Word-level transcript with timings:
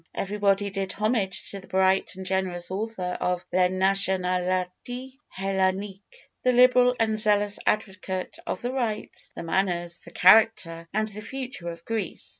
Everybody 0.15 0.71
did 0.71 0.93
homage 0.93 1.51
to 1.51 1.59
the 1.59 1.67
bright 1.67 2.15
and 2.15 2.25
generous 2.25 2.71
author 2.71 3.19
of 3.21 3.45
"La 3.53 3.67
Nationalité 3.67 5.13
Hellénique," 5.37 6.23
the 6.41 6.51
liberal 6.53 6.95
and 6.99 7.19
zealous 7.19 7.59
advocate 7.67 8.39
of 8.47 8.63
the 8.63 8.71
rights, 8.71 9.29
the 9.35 9.43
manners, 9.43 9.99
the 9.99 10.09
character, 10.09 10.87
and 10.91 11.07
the 11.09 11.21
future 11.21 11.69
of 11.69 11.85
Greece. 11.85 12.29